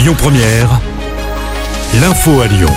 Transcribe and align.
Lyon 0.00 0.14
Première, 0.16 0.80
l'info 2.00 2.40
à 2.40 2.46
Lyon. 2.46 2.70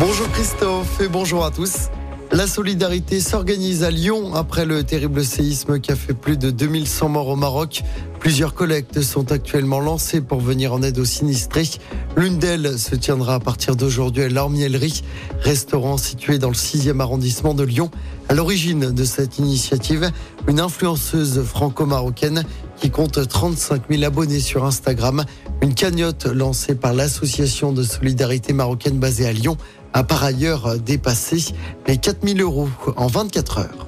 Bonjour 0.00 0.26
Christophe 0.30 1.02
et 1.02 1.08
bonjour 1.08 1.44
à 1.44 1.50
tous. 1.50 1.90
La 2.32 2.46
solidarité 2.46 3.20
s'organise 3.20 3.84
à 3.84 3.90
Lyon 3.90 4.34
après 4.34 4.64
le 4.64 4.84
terrible 4.84 5.22
séisme 5.22 5.78
qui 5.78 5.92
a 5.92 5.96
fait 5.96 6.14
plus 6.14 6.38
de 6.38 6.50
2100 6.50 7.10
morts 7.10 7.28
au 7.28 7.36
Maroc. 7.36 7.82
Plusieurs 8.20 8.54
collectes 8.54 9.02
sont 9.02 9.30
actuellement 9.32 9.78
lancées 9.80 10.22
pour 10.22 10.40
venir 10.40 10.72
en 10.72 10.82
aide 10.82 10.98
aux 10.98 11.04
sinistrés. 11.04 11.68
L'une 12.16 12.38
d'elles 12.38 12.78
se 12.78 12.94
tiendra 12.94 13.34
à 13.34 13.40
partir 13.40 13.76
d'aujourd'hui 13.76 14.22
à 14.22 14.28
l'Ormiellerie, 14.30 15.04
restaurant 15.40 15.98
situé 15.98 16.38
dans 16.38 16.48
le 16.48 16.54
6e 16.54 17.00
arrondissement 17.00 17.52
de 17.52 17.64
Lyon. 17.64 17.90
À 18.30 18.34
l'origine 18.34 18.92
de 18.92 19.04
cette 19.04 19.38
initiative, 19.38 20.10
une 20.48 20.58
influenceuse 20.58 21.44
franco-marocaine 21.44 22.44
qui 22.76 22.90
compte 22.90 23.26
35 23.26 23.82
000 23.90 24.04
abonnés 24.04 24.40
sur 24.40 24.64
Instagram. 24.64 25.24
Une 25.62 25.74
cagnotte 25.74 26.26
lancée 26.26 26.74
par 26.74 26.92
l'association 26.92 27.72
de 27.72 27.82
solidarité 27.82 28.52
marocaine 28.52 28.98
basée 28.98 29.26
à 29.26 29.32
Lyon 29.32 29.56
a 29.92 30.04
par 30.04 30.22
ailleurs 30.24 30.78
dépassé 30.78 31.54
les 31.86 31.96
4 31.96 32.26
000 32.26 32.38
euros 32.40 32.68
en 32.96 33.06
24 33.06 33.58
heures. 33.58 33.86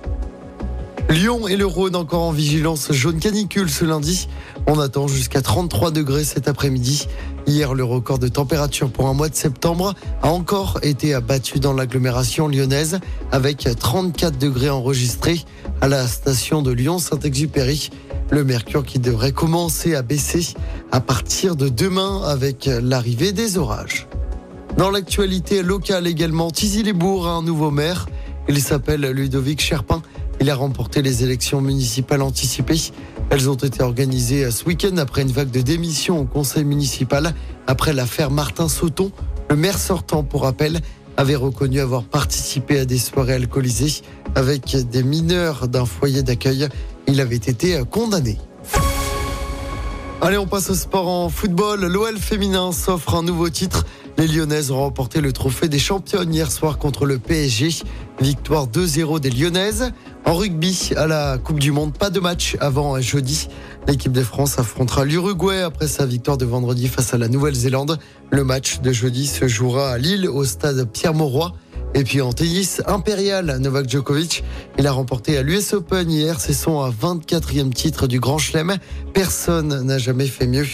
Lyon 1.11 1.49
et 1.49 1.57
le 1.57 1.65
Rhône 1.65 1.97
encore 1.97 2.23
en 2.23 2.33
vigilance 2.33 2.93
jaune 2.93 3.19
canicule 3.19 3.71
ce 3.71 3.87
lundi. 3.87 4.29
On 4.67 4.79
attend 4.79 5.09
jusqu'à 5.09 5.41
33 5.41 5.91
degrés 5.91 6.23
cet 6.23 6.49
après-midi. 6.49 7.09
Hier, 7.47 7.73
le 7.73 7.83
record 7.83 8.19
de 8.19 8.29
température 8.29 8.91
pour 8.91 9.09
un 9.09 9.15
mois 9.15 9.31
de 9.31 9.35
septembre 9.35 9.95
a 10.21 10.29
encore 10.29 10.81
été 10.83 11.15
abattu 11.15 11.61
dans 11.61 11.73
l'agglomération 11.73 12.47
lyonnaise 12.47 13.01
avec 13.33 13.67
34 13.75 14.37
degrés 14.37 14.69
enregistrés 14.69 15.41
à 15.81 15.89
la 15.89 16.07
station 16.07 16.61
de 16.61 16.73
Lyon-Saint-Exupéry. 16.73 17.89
Le 18.31 18.45
mercure 18.45 18.85
qui 18.85 18.99
devrait 18.99 19.33
commencer 19.33 19.95
à 19.95 20.03
baisser 20.03 20.55
à 20.93 21.01
partir 21.01 21.57
de 21.57 21.69
demain 21.69 22.23
avec 22.25 22.69
l'arrivée 22.83 23.33
des 23.33 23.57
orages. 23.57 24.07
Dans 24.77 24.91
l'actualité 24.91 25.63
locale 25.63 26.07
également, 26.07 26.51
Tizy-les-Bourgs 26.51 27.27
a 27.27 27.31
un 27.31 27.43
nouveau 27.43 27.71
maire. 27.71 28.07
Il 28.49 28.61
s'appelle 28.61 29.01
Ludovic 29.01 29.61
Cherpin. 29.61 30.03
Il 30.41 30.51
a 30.51 30.55
remporté 30.55 31.03
les 31.03 31.25
élections 31.25 31.61
municipales 31.61 32.23
anticipées. 32.23 32.93
Elles 33.31 33.51
ont 33.51 33.55
été 33.55 33.83
organisées 33.83 34.51
ce 34.51 34.65
week-end 34.67 34.97
après 34.99 35.23
une 35.23 35.33
vague 35.33 35.51
de 35.51 35.63
démissions 35.63 36.21
au 36.21 36.25
conseil 36.25 36.65
municipal. 36.65 37.35
Après 37.67 37.93
l'affaire 37.93 38.31
Martin 38.31 38.69
Sauton, 38.69 39.11
le 39.51 39.57
maire 39.57 39.79
sortant, 39.79 40.23
pour 40.23 40.43
rappel, 40.43 40.81
avait 41.17 41.35
reconnu 41.35 41.81
avoir 41.81 42.05
participé 42.05 42.79
à 42.79 42.85
des 42.85 42.99
soirées 42.99 43.35
alcoolisées 43.35 44.03
avec 44.35 44.77
des 44.91 45.03
mineurs 45.03 45.67
d'un 45.67 45.87
foyer 45.87 46.23
d'accueil. 46.23 46.69
Il 47.09 47.23
avait 47.23 47.37
été 47.37 47.81
condamné. 47.91 48.37
Allez, 50.21 50.37
on 50.37 50.47
passe 50.47 50.69
au 50.69 50.75
sport 50.75 51.09
en 51.09 51.31
football. 51.31 51.87
L'OL 51.87 52.19
féminin 52.19 52.71
s'offre 52.71 53.15
un 53.15 53.23
nouveau 53.23 53.49
titre. 53.49 53.87
Les 54.19 54.27
Lyonnaises 54.27 54.71
ont 54.71 54.79
remporté 54.79 55.23
le 55.23 55.33
trophée 55.33 55.69
des 55.69 55.79
championnes 55.79 56.35
hier 56.35 56.53
soir 56.53 56.77
contre 56.77 57.07
le 57.07 57.19
PSG. 57.19 57.71
Victoire 58.21 58.67
2-0 58.67 59.21
des 59.21 59.31
Lyonnaises. 59.31 59.93
En 60.27 60.35
rugby, 60.35 60.91
à 60.97 61.07
la 61.07 61.39
Coupe 61.39 61.61
du 61.61 61.73
Monde, 61.73 61.97
pas 61.97 62.11
de 62.11 62.21
match 62.21 62.59
avant 62.61 63.01
jeudi. 63.01 63.49
L'équipe 63.87 64.13
de 64.13 64.23
France 64.23 64.59
affrontera 64.59 65.07
l'Uruguay 65.07 65.63
après 65.63 65.89
sa 65.89 66.05
victoire 66.05 66.37
de 66.37 66.45
vendredi 66.45 66.89
face 66.89 67.15
à 67.15 67.19
la 67.19 67.29
Nouvelle-Zélande. 67.29 67.99
Le 68.31 68.45
match 68.45 68.81
de 68.81 68.93
jeudi 68.93 69.27
se 69.27 69.49
jouera 69.49 69.93
à 69.93 69.99
Lille 69.99 70.29
au 70.29 70.45
stade 70.45 70.85
Pierre-Mauroy. 70.93 71.55
Et 71.95 72.05
puis 72.05 72.21
en 72.21 72.33
tennis, 72.33 72.83
impérial, 72.87 73.59
Novak 73.61 73.89
Djokovic, 73.89 74.45
il 74.79 74.87
a 74.87 74.93
remporté 74.93 75.37
à 75.37 75.43
l'US 75.43 75.73
Open 75.73 76.11
hier, 76.11 76.41
c'est 76.41 76.53
son 76.53 76.89
24e 76.89 77.73
titre 77.73 78.07
du 78.07 78.21
Grand 78.21 78.39
Chelem. 78.39 78.77
Personne 79.15 79.83
n'a 79.83 79.99
jamais 79.99 80.27
fait 80.27 80.47
mieux. 80.47 80.67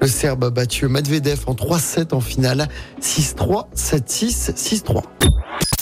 Le 0.00 0.08
Serbe 0.08 0.44
a 0.44 0.50
battu 0.50 0.88
Medvedev 0.88 1.40
en 1.46 1.54
3-7 1.54 2.14
en 2.14 2.20
finale, 2.20 2.68
6-3, 3.02 3.66
7-6, 3.76 4.54
6-3. 4.54 5.02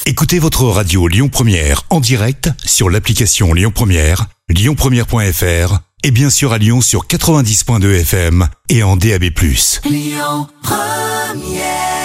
Écoutez 0.06 0.38
votre 0.38 0.64
radio 0.64 1.06
Lyon 1.06 1.28
Première 1.28 1.82
en 1.90 2.00
direct 2.00 2.50
sur 2.64 2.88
l'application 2.88 3.52
Lyon 3.52 3.70
Première, 3.74 4.26
lyonpremière.fr 4.48 5.80
et 6.02 6.10
bien 6.10 6.30
sûr 6.30 6.52
à 6.52 6.58
Lyon 6.58 6.80
sur 6.80 7.06
90.2 7.06 8.00
FM 8.00 8.48
et 8.70 8.82
en 8.82 8.96
DAB+. 8.96 9.24
Lyon 9.84 10.48
Première 10.62 11.97